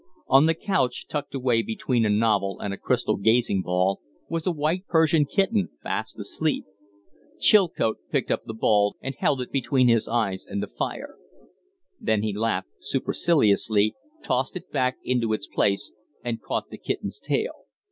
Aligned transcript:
On 0.27 0.47
the 0.47 0.55
couch, 0.55 1.05
tucked 1.07 1.35
away 1.35 1.61
between 1.61 2.05
a 2.05 2.09
novel 2.09 2.59
and 2.59 2.73
a 2.73 2.77
crystal 2.77 3.17
gazing 3.17 3.61
ball, 3.61 4.01
was 4.27 4.47
a 4.47 4.51
white 4.51 4.87
Persian 4.87 5.25
kitten, 5.27 5.69
fast 5.83 6.17
asleep. 6.17 6.65
Chilcote 7.39 7.97
picked 8.09 8.31
up 8.31 8.45
the 8.45 8.55
ball 8.55 8.95
and 8.99 9.13
held 9.13 9.41
it 9.43 9.51
between 9.51 9.89
his 9.89 10.07
eyes 10.07 10.43
and 10.43 10.59
the 10.59 10.65
fire; 10.67 11.15
then 11.99 12.23
he 12.23 12.33
laughed 12.35 12.69
superciliously, 12.79 13.93
tossed 14.23 14.55
it 14.55 14.71
back 14.71 14.97
into 15.03 15.33
its 15.33 15.45
place, 15.45 15.93
and 16.23 16.41
caught 16.41 16.71
the 16.71 16.79
kitten's 16.79 17.19
tail. 17.19 17.67